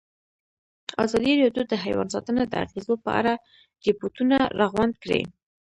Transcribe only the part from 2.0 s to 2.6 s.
ساتنه د